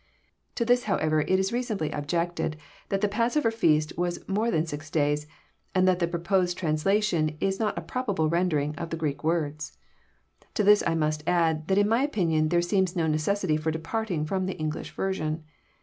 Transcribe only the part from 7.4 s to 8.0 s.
not a